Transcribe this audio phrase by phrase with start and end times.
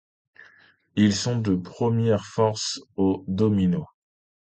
[0.95, 3.85] Ils sont de première force aux dominos.